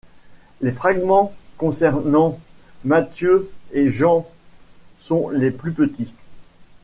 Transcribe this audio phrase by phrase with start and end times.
[0.61, 2.39] Les fragments concernant
[2.85, 4.27] Matthieu et Jean
[4.97, 6.15] sont les plus petits.